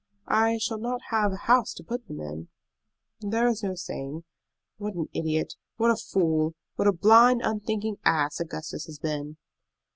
"I 0.27 0.57
shall 0.57 0.79
not 0.79 0.99
have 1.11 1.31
a 1.31 1.35
house 1.45 1.73
to 1.75 1.83
put 1.83 2.07
them 2.07 2.19
in." 2.21 2.47
"There 3.19 3.47
is 3.47 3.61
no 3.61 3.75
saying. 3.75 4.23
What 4.77 4.95
an 4.95 5.09
idiot, 5.13 5.53
what 5.77 5.91
a 5.91 5.95
fool, 5.95 6.55
what 6.75 6.87
a 6.87 6.91
blind, 6.91 7.41
unthinking 7.43 7.97
ass 8.03 8.39
Augustus 8.39 8.87
has 8.87 8.97
been!" 8.97 9.37